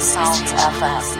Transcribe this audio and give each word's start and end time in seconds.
Sounds 0.00 0.52
FM. 0.52 1.17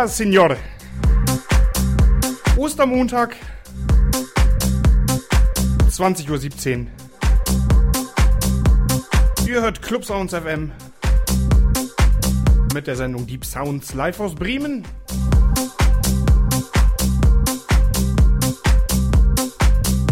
Hola, 0.00 0.08
Signore. 0.08 0.56
Ostermontag, 2.56 3.36
20.17 5.90 6.86
Uhr. 6.86 6.86
Ihr 9.46 9.60
hört 9.60 9.82
Club 9.82 10.06
Sounds 10.06 10.32
FM 10.32 10.72
mit 12.72 12.86
der 12.86 12.96
Sendung 12.96 13.26
Deep 13.26 13.44
Sounds 13.44 13.92
live 13.92 14.18
aus 14.20 14.34
Bremen. 14.34 14.86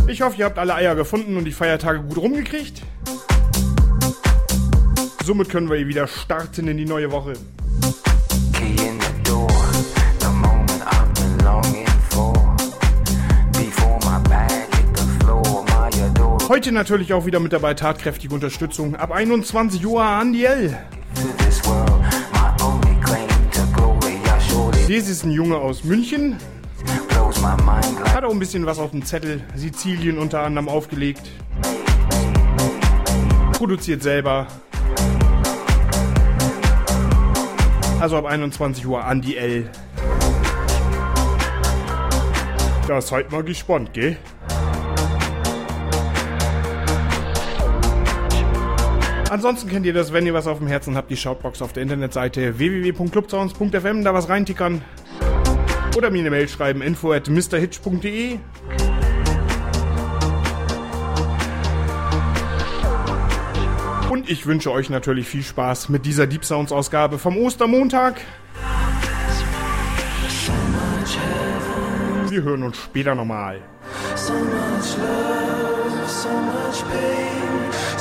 Ich 0.07 0.21
hoffe, 0.21 0.37
ihr 0.37 0.45
habt 0.45 0.59
alle 0.59 0.75
Eier 0.75 0.97
gefunden 0.97 1.39
und 1.39 1.47
die 1.47 1.53
Feiertage 1.53 2.03
gut 2.03 2.19
rumgekriegt. 2.19 2.83
Somit 5.25 5.49
können 5.49 5.71
wir 5.71 5.89
wieder 5.89 6.07
starten 6.07 6.69
in 6.69 6.77
die 6.77 6.85
neue 6.85 7.11
Woche. 7.11 7.33
Heute 16.59 16.73
natürlich 16.73 17.13
auch 17.13 17.25
wieder 17.25 17.39
mit 17.39 17.53
dabei 17.53 17.75
tatkräftige 17.75 18.35
Unterstützung. 18.35 18.97
Ab 18.97 19.13
21 19.13 19.87
Uhr 19.87 20.03
Andiel. 20.03 20.77
Dieses 24.89 25.09
ist 25.09 25.25
ein 25.25 25.31
Junge 25.31 25.57
aus 25.59 25.85
München. 25.85 26.37
Hat 28.13 28.25
auch 28.25 28.33
ein 28.33 28.41
bisschen 28.41 28.67
was 28.67 28.81
auf 28.81 28.91
dem 28.91 29.05
Zettel. 29.05 29.41
Sizilien 29.55 30.19
unter 30.19 30.43
anderem 30.43 30.69
aufgelegt. 30.69 31.31
Produziert 33.53 34.03
selber. 34.03 34.49
Also 38.01 38.17
ab 38.17 38.25
21 38.25 38.85
Uhr 38.85 39.05
Andi 39.05 39.37
L. 39.37 39.71
Da 42.89 43.01
seid 43.01 43.31
mal 43.31 43.45
gespannt, 43.45 43.93
gell? 43.93 44.17
Ansonsten 49.31 49.69
kennt 49.69 49.85
ihr 49.85 49.93
das, 49.93 50.13
wenn 50.13 50.25
ihr 50.25 50.33
was 50.33 50.47
auf 50.47 50.59
dem 50.59 50.69
Herzen 50.69 50.97
habt, 50.97 51.11
die 51.11 51.17
Shoutbox 51.17 51.61
auf 51.61 51.75
der 51.75 51.83
Internetseite 51.83 52.59
www.clubsounds.fm, 52.59 54.03
da 54.03 54.15
was 54.15 54.29
reintickern. 54.29 54.83
Oder 55.97 56.11
mir 56.11 56.21
eine 56.21 56.31
Mail 56.31 56.49
schreiben, 56.49 56.81
info 56.81 57.13
at 57.13 57.29
mrhitch.de. 57.29 58.39
Und 64.11 64.31
ich 64.31 64.47
wünsche 64.47 64.73
euch 64.73 64.89
natürlich 64.89 65.29
viel 65.29 65.43
Spaß 65.43 65.91
mit 65.91 66.07
dieser 66.07 66.27
Deep 66.27 66.45
Sounds 66.45 66.73
Ausgabe 66.73 67.19
vom 67.19 67.37
Ostermontag. 67.37 68.23
Wir 72.31 72.43
hören 72.43 72.63
uns 72.63 72.79
später 72.79 73.15
nochmal. 73.15 73.61
So 74.15 74.33
much 74.33 74.97
love, 74.97 76.09
so 76.09 76.29
much 76.29 76.83
pain, 76.91 77.68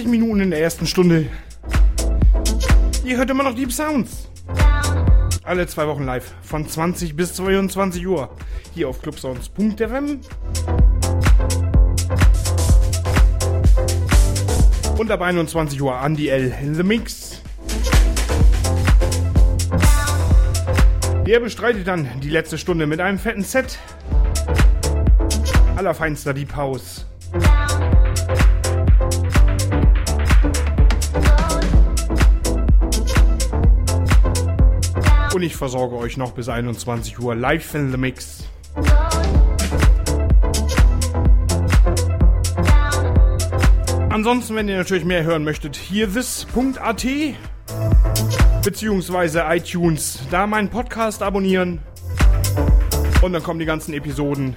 40 0.00 0.06
Minuten 0.06 0.40
in 0.40 0.50
der 0.50 0.62
ersten 0.62 0.86
Stunde. 0.86 1.26
Ihr 3.04 3.18
hört 3.18 3.28
immer 3.28 3.42
noch 3.42 3.54
Deep 3.54 3.70
Sounds. 3.70 4.28
Alle 5.42 5.66
zwei 5.66 5.86
Wochen 5.88 6.04
live 6.04 6.32
von 6.40 6.66
20 6.66 7.16
bis 7.16 7.34
22 7.34 8.06
Uhr 8.06 8.34
hier 8.72 8.88
auf 8.88 9.02
clubsounds.fm. 9.02 10.20
Und 14.96 15.10
ab 15.10 15.20
21 15.20 15.82
Uhr 15.82 16.00
Andy 16.02 16.28
L 16.28 16.54
in 16.62 16.74
the 16.74 16.82
Mix. 16.82 17.42
Der 21.26 21.40
bestreitet 21.40 21.86
dann 21.86 22.08
die 22.22 22.30
letzte 22.30 22.56
Stunde 22.56 22.86
mit 22.86 23.00
einem 23.00 23.18
fetten 23.18 23.42
Set 23.42 23.78
allerfeinster 25.76 26.32
Deep 26.32 26.56
House. 26.56 26.99
Und 35.40 35.46
ich 35.46 35.56
versorge 35.56 35.96
euch 35.96 36.18
noch 36.18 36.32
bis 36.32 36.50
21 36.50 37.18
Uhr 37.18 37.34
live 37.34 37.74
in 37.74 37.90
the 37.90 37.96
Mix. 37.96 38.44
Ansonsten, 44.10 44.54
wenn 44.54 44.68
ihr 44.68 44.76
natürlich 44.76 45.06
mehr 45.06 45.24
hören 45.24 45.42
möchtet, 45.42 45.76
hier 45.76 46.12
this.at 46.12 47.06
beziehungsweise 48.62 49.44
iTunes, 49.48 50.18
da 50.30 50.46
meinen 50.46 50.68
Podcast 50.68 51.22
abonnieren 51.22 51.80
und 53.22 53.32
dann 53.32 53.42
kommen 53.42 53.60
die 53.60 53.64
ganzen 53.64 53.94
Episoden 53.94 54.56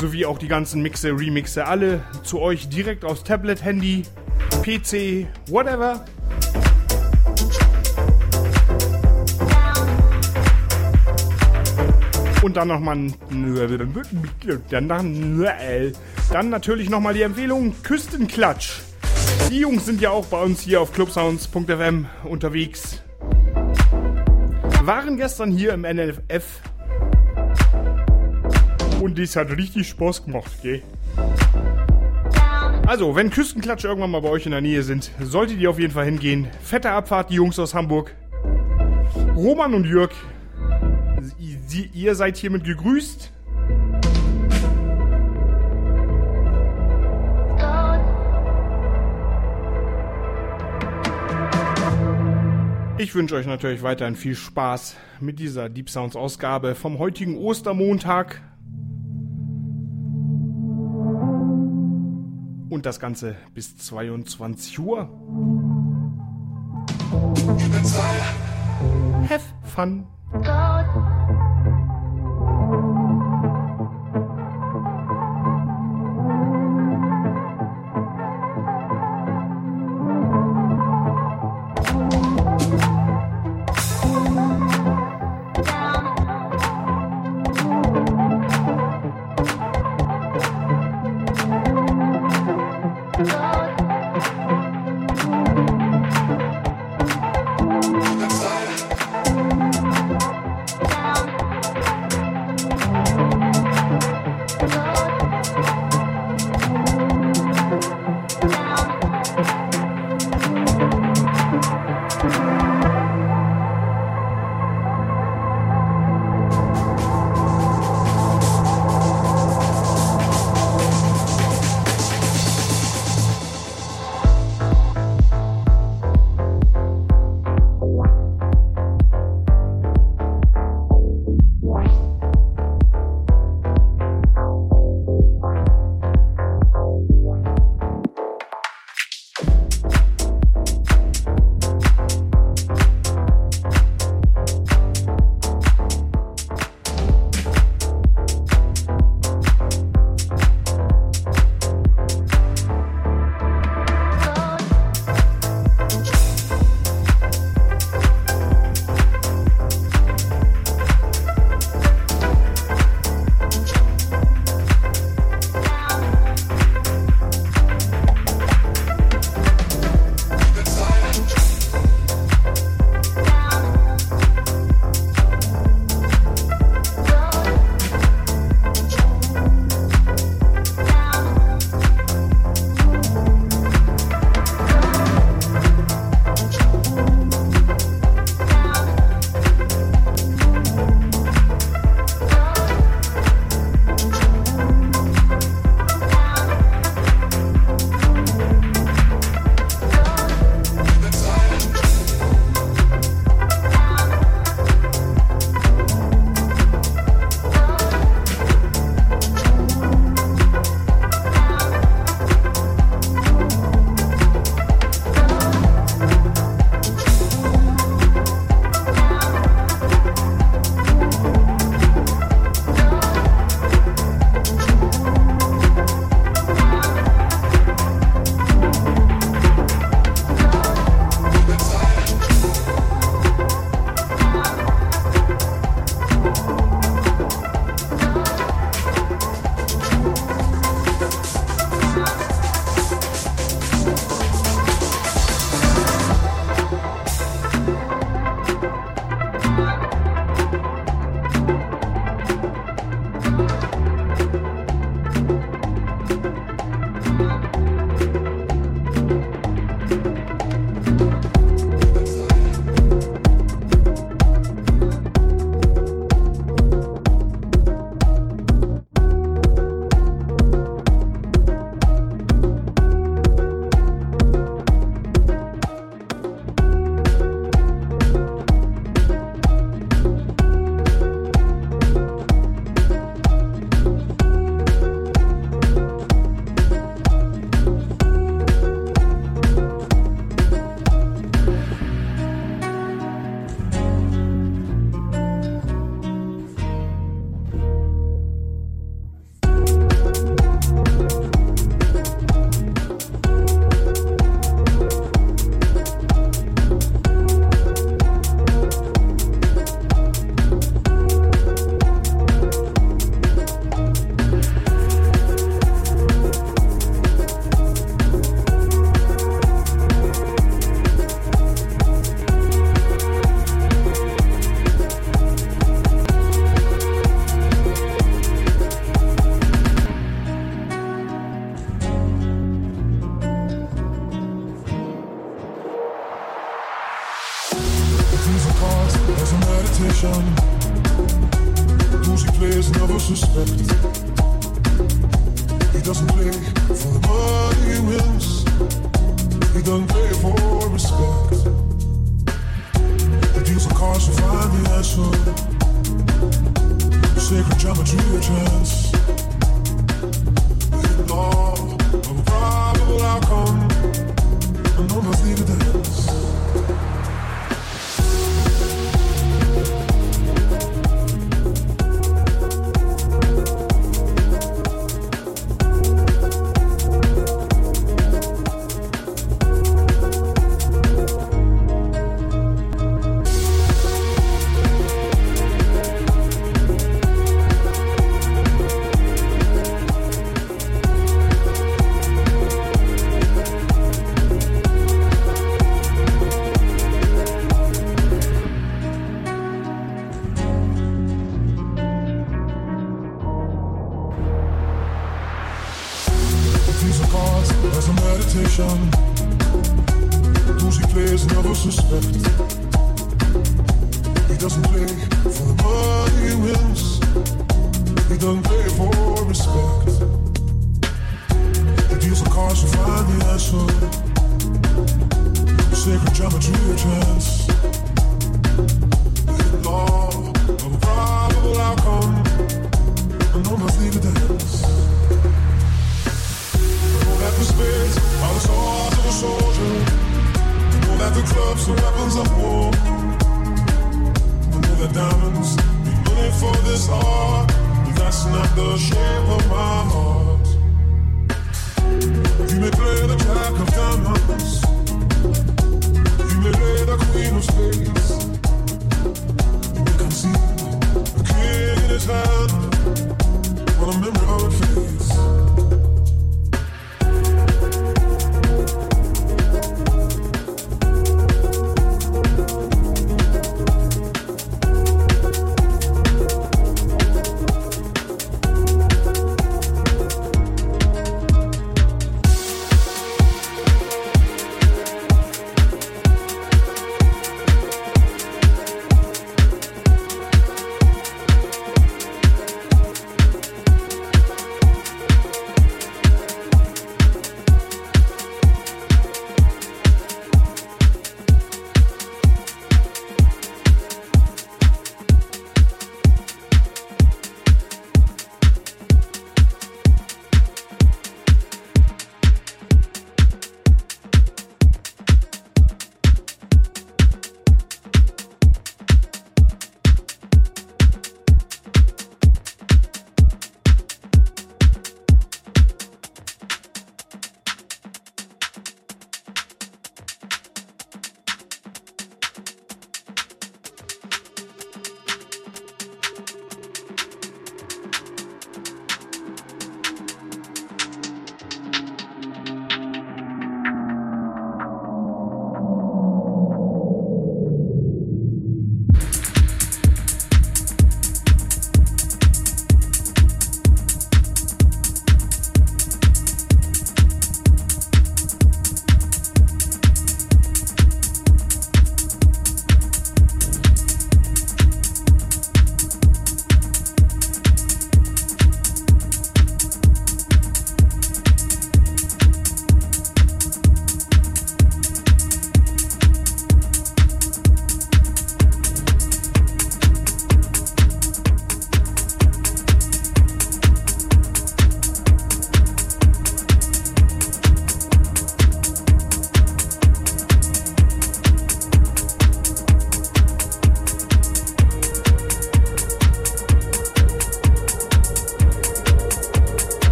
sowie 0.00 0.26
auch 0.26 0.38
die 0.38 0.48
ganzen 0.48 0.82
Mixe, 0.82 1.12
Remixe, 1.12 1.64
alle 1.64 2.02
zu 2.24 2.40
euch 2.40 2.68
direkt 2.68 3.04
aufs 3.04 3.22
Tablet, 3.22 3.64
Handy, 3.64 4.02
PC, 4.62 5.28
whatever. 5.48 6.04
Und 12.48 12.56
dann 12.56 12.68
nochmal 12.68 12.96
dann, 14.70 14.98
dann 16.32 16.48
natürlich 16.48 16.88
nochmal 16.88 17.12
die 17.12 17.20
Empfehlung 17.20 17.74
Küstenklatsch. 17.82 18.78
Die 19.50 19.58
Jungs 19.58 19.84
sind 19.84 20.00
ja 20.00 20.08
auch 20.12 20.24
bei 20.24 20.40
uns 20.40 20.62
hier 20.62 20.80
auf 20.80 20.94
clubsounds.fm 20.94 22.06
unterwegs. 22.24 23.02
Waren 24.82 25.18
gestern 25.18 25.50
hier 25.52 25.74
im 25.74 25.82
NLF. 25.82 26.62
Und 29.02 29.18
das 29.18 29.36
hat 29.36 29.50
richtig 29.50 29.86
Spaß 29.88 30.24
gemacht, 30.24 30.50
gell? 30.62 30.80
Also, 32.86 33.14
wenn 33.14 33.28
Küstenklatsch 33.28 33.84
irgendwann 33.84 34.12
mal 34.12 34.22
bei 34.22 34.30
euch 34.30 34.46
in 34.46 34.52
der 34.52 34.62
Nähe 34.62 34.82
sind, 34.82 35.10
solltet 35.20 35.58
ihr 35.58 35.68
auf 35.68 35.78
jeden 35.78 35.92
Fall 35.92 36.06
hingehen. 36.06 36.48
Fette 36.62 36.92
Abfahrt, 36.92 37.28
die 37.28 37.34
Jungs 37.34 37.58
aus 37.58 37.74
Hamburg. 37.74 38.14
Roman 39.36 39.74
und 39.74 39.84
Jörg, 39.84 40.12
Sie, 41.68 41.90
ihr 41.92 42.14
seid 42.14 42.38
hiermit 42.38 42.64
gegrüßt. 42.64 43.30
Ich 52.96 53.14
wünsche 53.14 53.34
euch 53.36 53.46
natürlich 53.46 53.82
weiterhin 53.82 54.16
viel 54.16 54.34
Spaß 54.34 54.96
mit 55.20 55.38
dieser 55.38 55.68
Deep 55.68 55.90
Sounds 55.90 56.16
Ausgabe 56.16 56.74
vom 56.74 56.98
heutigen 56.98 57.36
Ostermontag. 57.36 58.40
Und 62.70 62.86
das 62.86 62.98
Ganze 62.98 63.36
bis 63.52 63.76
22 63.76 64.78
Uhr. 64.78 65.10
Have 69.28 69.44
fun. 69.64 70.06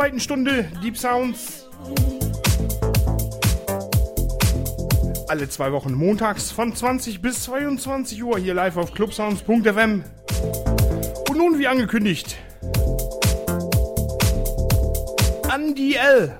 zweiten 0.00 0.20
Stunde 0.20 0.66
Deep 0.82 0.96
Sounds. 0.96 1.68
Alle 5.28 5.46
zwei 5.50 5.72
Wochen 5.72 5.92
montags 5.92 6.50
von 6.50 6.74
20 6.74 7.20
bis 7.20 7.42
22 7.42 8.24
Uhr 8.24 8.38
hier 8.38 8.54
live 8.54 8.78
auf 8.78 8.94
clubsounds.fm. 8.94 10.02
Und 11.28 11.36
nun, 11.36 11.58
wie 11.58 11.66
angekündigt, 11.66 12.38
Andy 15.54 15.96
L. 15.96 16.34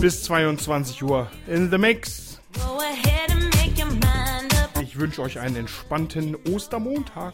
Bis 0.00 0.24
22 0.24 1.02
Uhr 1.02 1.30
in 1.46 1.70
the 1.70 1.78
Mix. 1.78 2.42
Ich 4.82 4.98
wünsche 4.98 5.22
euch 5.22 5.38
einen 5.38 5.56
entspannten 5.56 6.36
Ostermontag. 6.52 7.32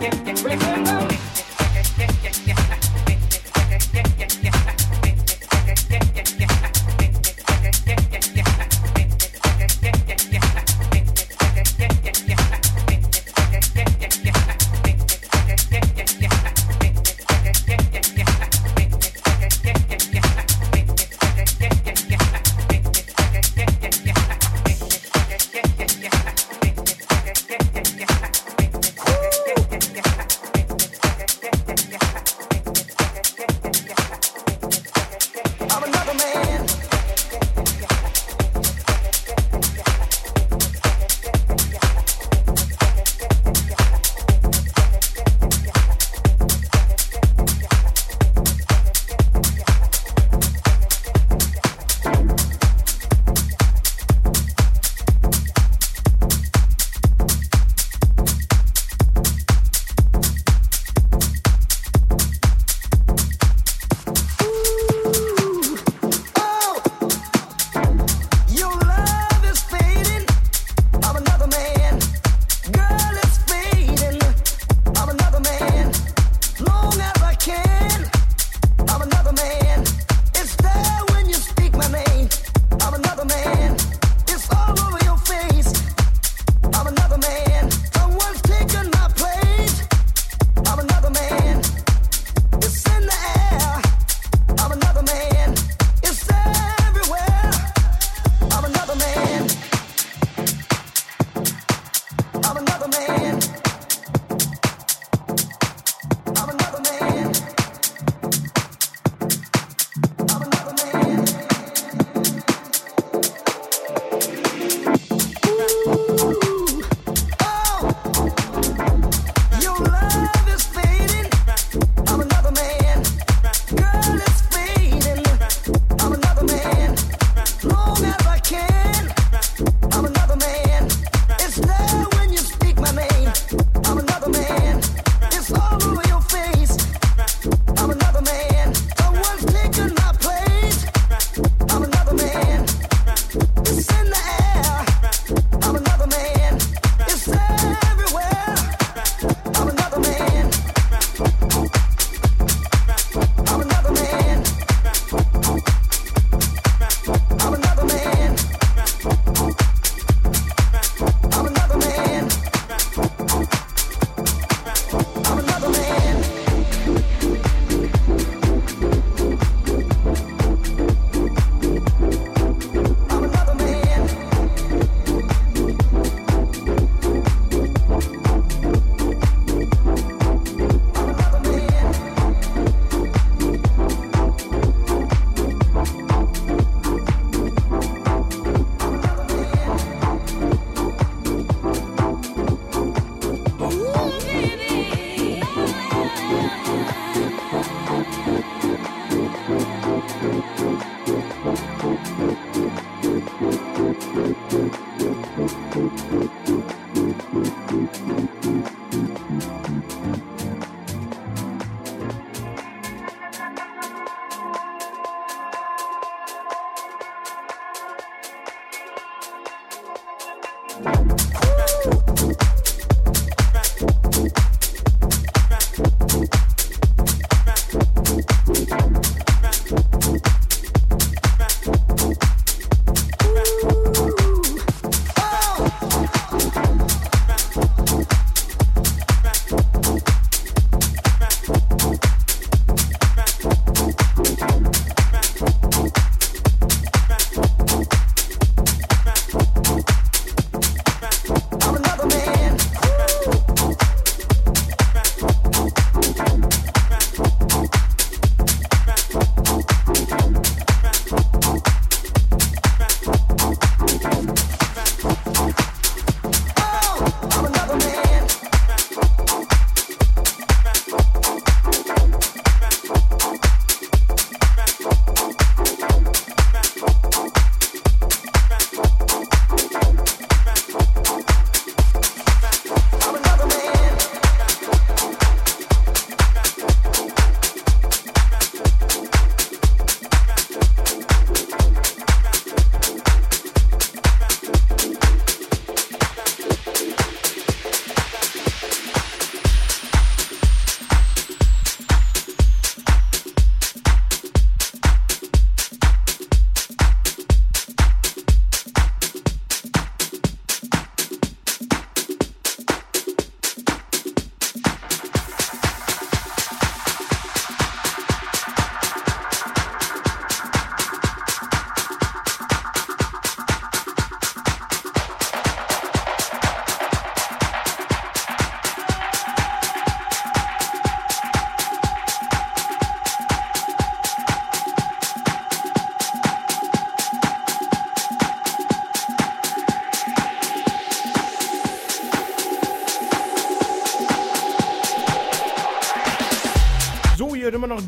yeah. 0.00 0.33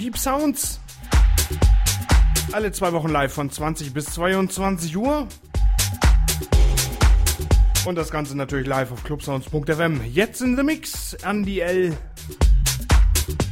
Deep 0.06 0.18
Sounds. 0.18 0.78
Alle 2.52 2.70
zwei 2.70 2.92
Wochen 2.92 3.08
live 3.08 3.32
von 3.32 3.50
20 3.50 3.92
bis 3.92 4.04
22 4.04 4.96
Uhr. 4.96 5.26
Und 7.84 7.96
das 7.96 8.12
Ganze 8.12 8.36
natürlich 8.36 8.68
live 8.68 8.92
auf 8.92 9.02
clubsounds.fm. 9.02 10.04
Jetzt 10.04 10.42
in 10.42 10.56
the 10.56 10.62
Mix, 10.62 11.14
Andy 11.24 11.58
L. 11.58 11.96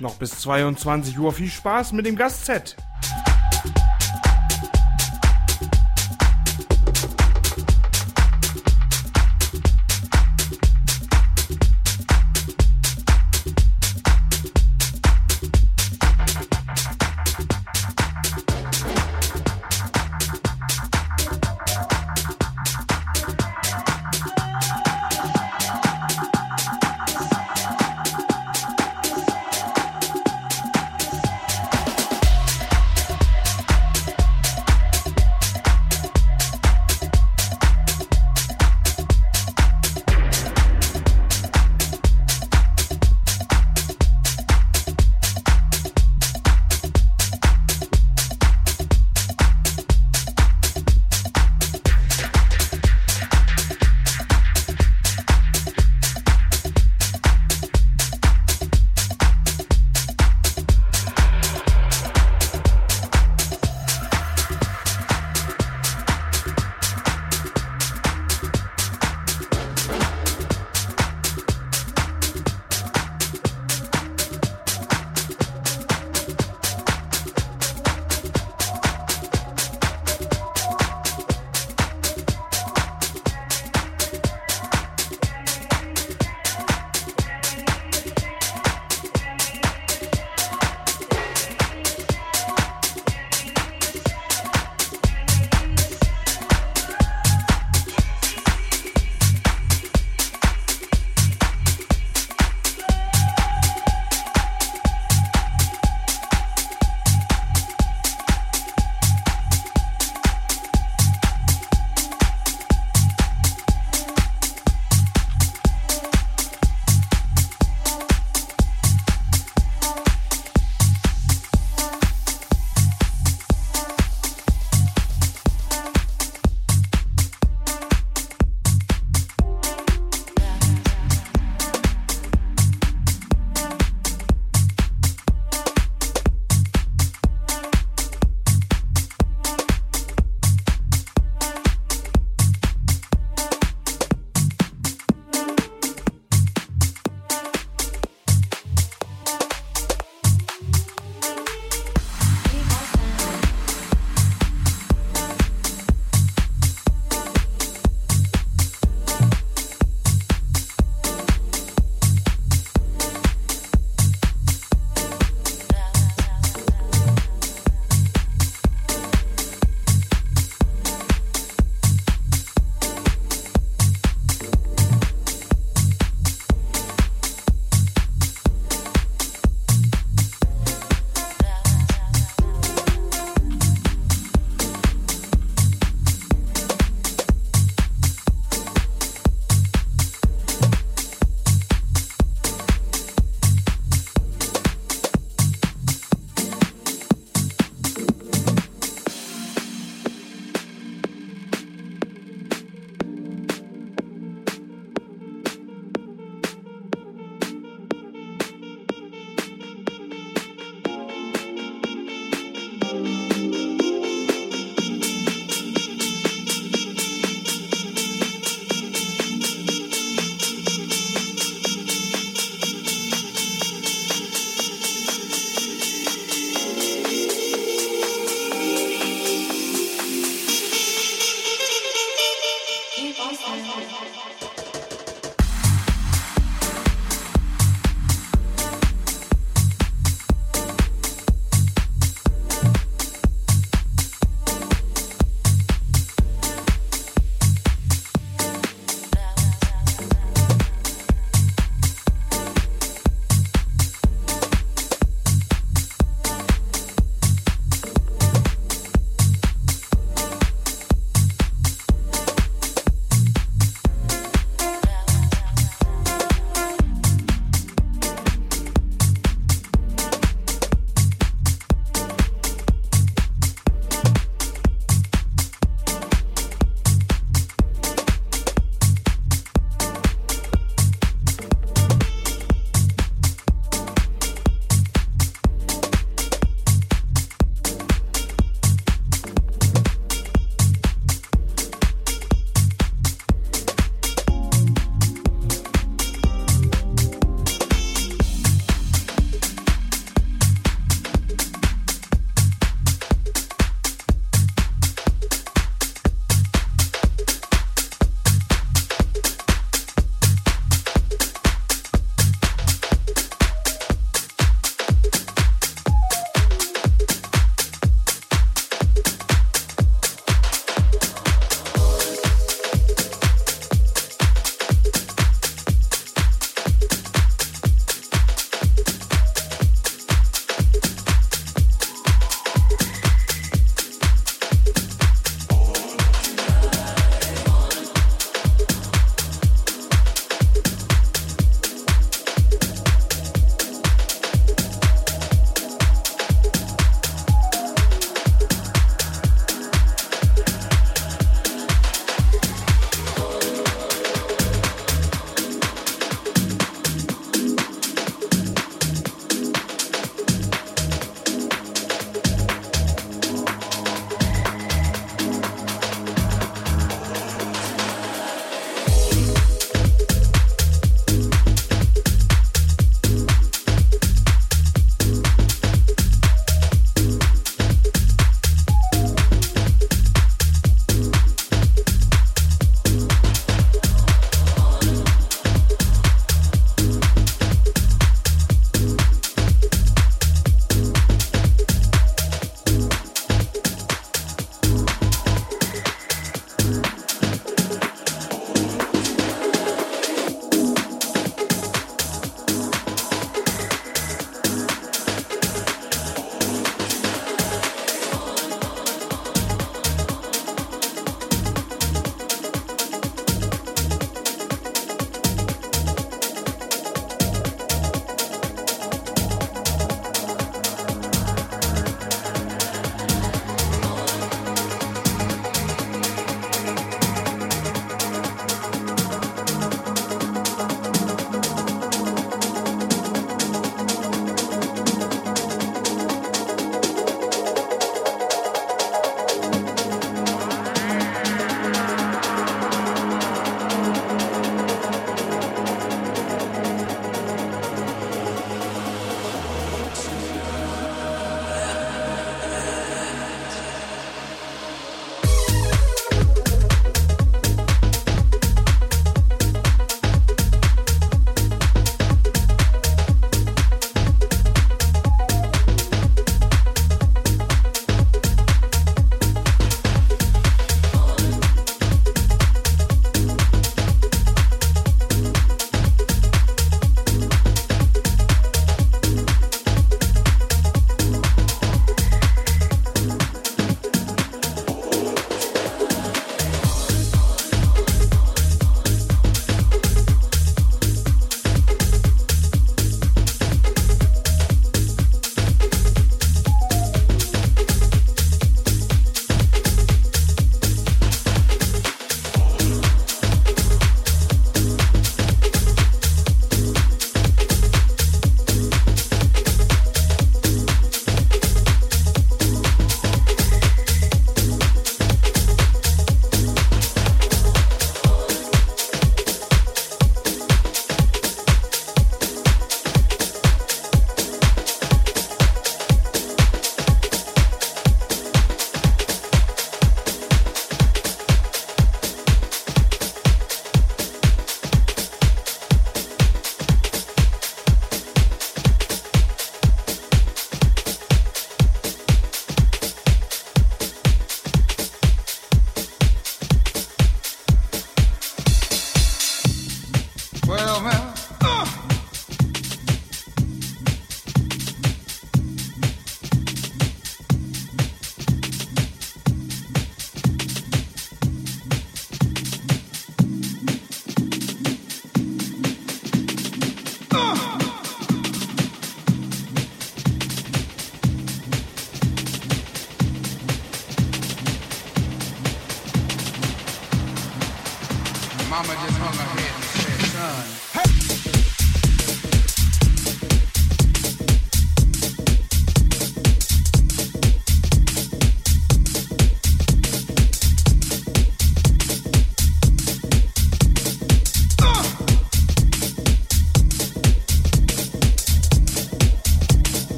Noch 0.00 0.16
bis 0.16 0.40
22 0.40 1.20
Uhr. 1.20 1.32
Viel 1.32 1.50
Spaß 1.50 1.92
mit 1.92 2.04
dem 2.04 2.16
Gastset. 2.16 2.74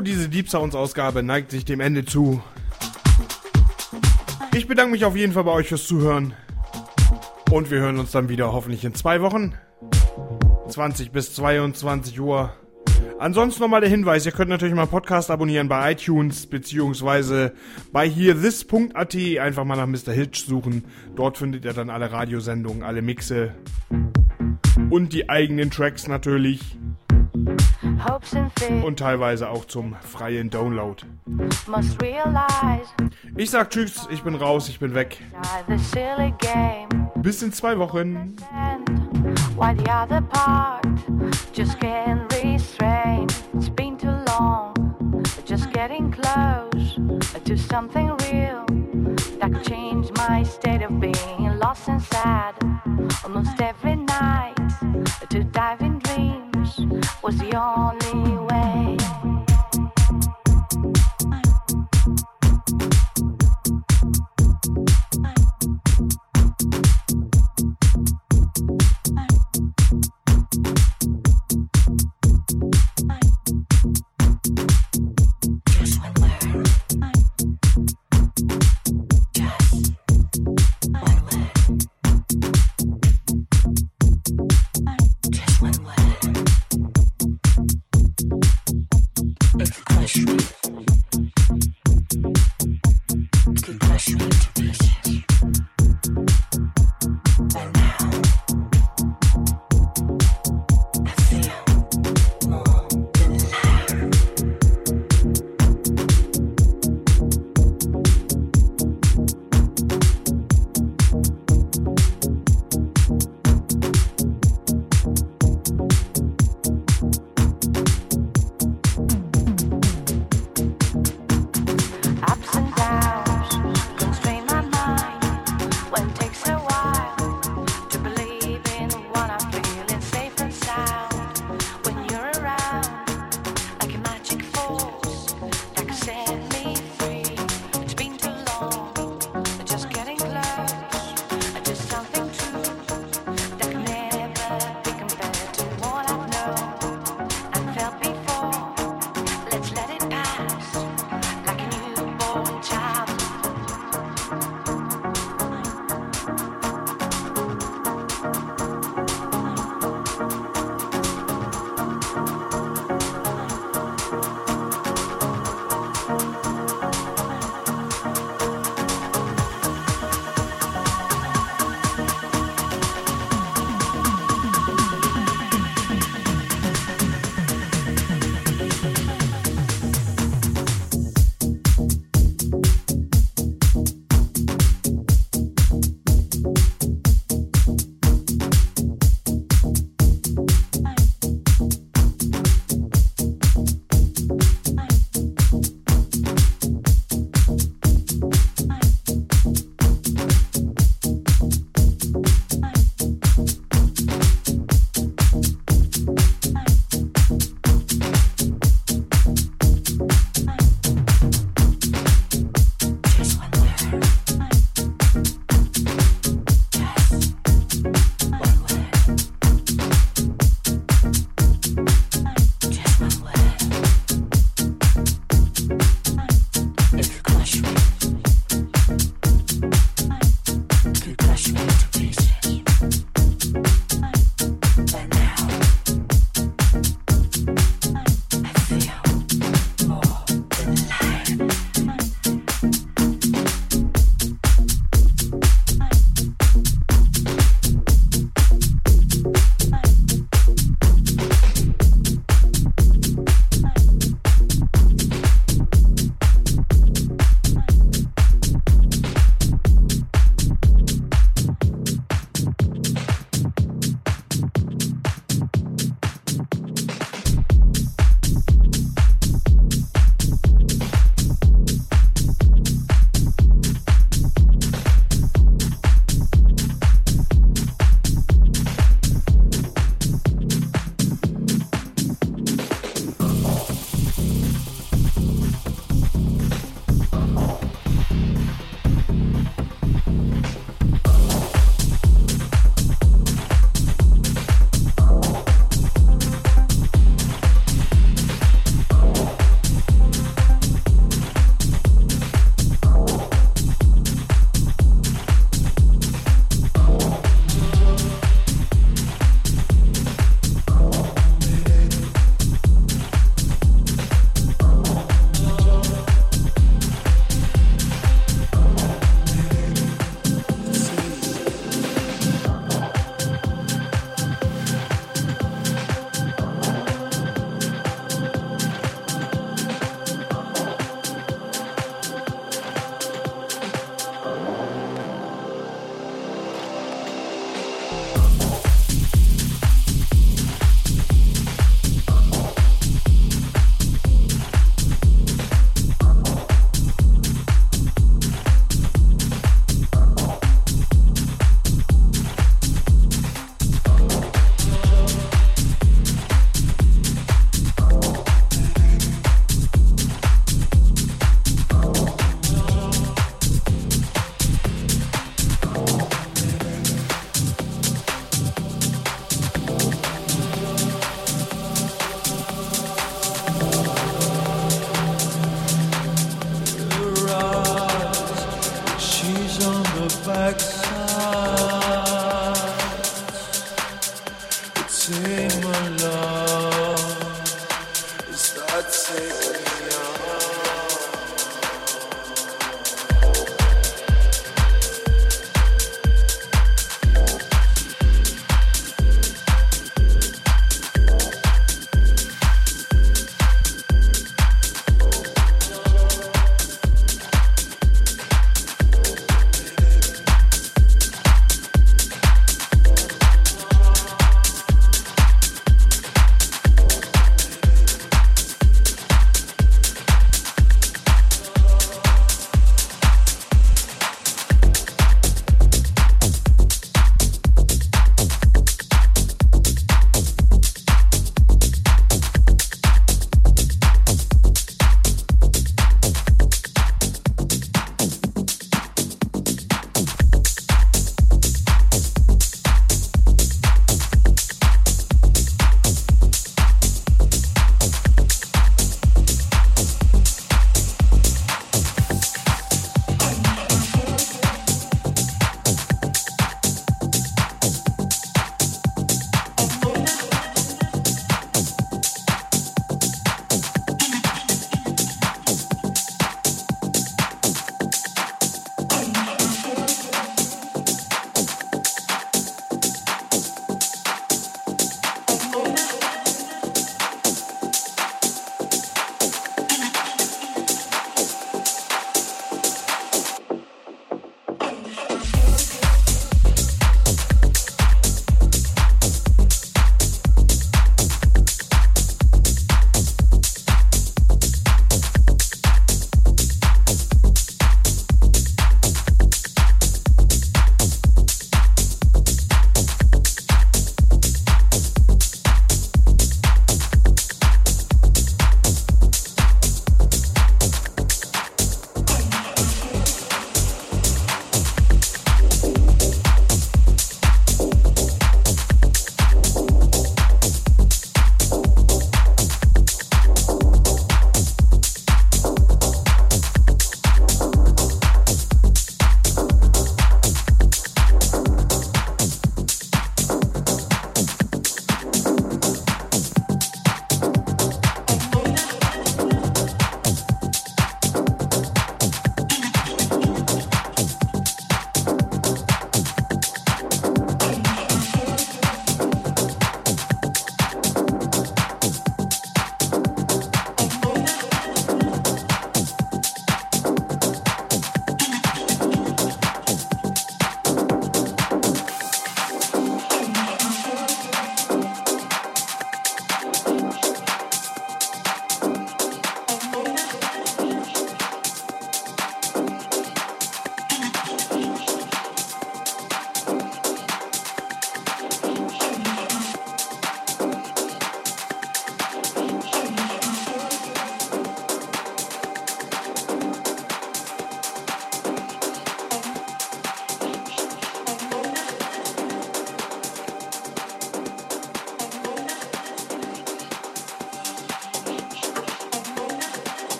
Diese 0.00 0.28
Deep 0.28 0.48
Sounds 0.48 0.74
Ausgabe 0.74 1.22
neigt 1.22 1.50
sich 1.50 1.64
dem 1.64 1.80
Ende 1.80 2.04
zu. 2.04 2.42
Ich 4.54 4.66
bedanke 4.68 4.92
mich 4.92 5.04
auf 5.04 5.16
jeden 5.16 5.32
Fall 5.32 5.44
bei 5.44 5.52
euch 5.52 5.68
fürs 5.68 5.86
Zuhören. 5.86 6.34
Und 7.50 7.70
wir 7.70 7.80
hören 7.80 7.98
uns 7.98 8.10
dann 8.10 8.28
wieder 8.28 8.52
hoffentlich 8.52 8.84
in 8.84 8.94
zwei 8.94 9.22
Wochen. 9.22 9.54
20 10.68 11.12
bis 11.12 11.34
22 11.34 12.20
Uhr. 12.20 12.52
Ansonsten 13.18 13.62
nochmal 13.62 13.80
der 13.80 13.88
Hinweis, 13.90 14.26
ihr 14.26 14.32
könnt 14.32 14.50
natürlich 14.50 14.74
meinen 14.74 14.88
Podcast 14.88 15.30
abonnieren 15.30 15.68
bei 15.68 15.92
iTunes 15.92 16.46
beziehungsweise 16.46 17.52
bei 17.92 18.08
hier 18.08 18.40
this.at. 18.40 19.16
Einfach 19.40 19.64
mal 19.64 19.76
nach 19.76 19.86
Mr. 19.86 20.12
Hitch 20.12 20.44
suchen. 20.44 20.84
Dort 21.14 21.38
findet 21.38 21.64
ihr 21.64 21.72
dann 21.72 21.88
alle 21.88 22.12
Radiosendungen, 22.12 22.82
alle 22.82 23.02
Mixe 23.02 23.54
und 24.90 25.12
die 25.12 25.28
eigenen 25.28 25.70
Tracks 25.70 26.08
natürlich 26.08 26.76
und 28.82 28.98
teilweise 28.98 29.48
auch 29.48 29.64
zum 29.64 29.94
freien 30.00 30.50
Download. 30.50 31.02
Ich 33.36 33.50
sag 33.50 33.70
Tschüss, 33.70 34.08
ich 34.10 34.22
bin 34.22 34.34
raus, 34.34 34.68
ich 34.68 34.78
bin 34.78 34.94
weg. 34.94 35.18
Bis 37.16 37.42
in 37.42 37.52
zwei 37.52 37.78
Wochen. 37.78 38.36
just 45.46 45.72
getting 45.72 46.10
close 46.10 46.98
to 47.44 47.56
something 47.56 48.08
real 48.32 48.64
that 49.38 49.52
could 49.52 49.64
change 49.64 50.10
my 50.14 50.42
state 50.42 50.82
of 50.82 50.98
being 50.98 51.58
lost 51.60 51.88
and 51.88 52.02
sad. 52.02 52.54
Almost 53.22 53.60
every 53.60 53.94
night 53.94 54.54
to 55.30 55.44
dive 55.44 55.80
in 55.82 55.95
was 57.22 57.38
the 57.38 57.56
only 57.56 58.38
way. 58.38 58.55